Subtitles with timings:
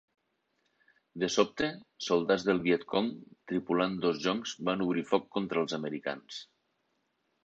[1.23, 1.67] De sobte,
[2.05, 3.11] soldats del Viet Cong
[3.51, 6.41] tripulant dos joncs van obrir foc contra els americans.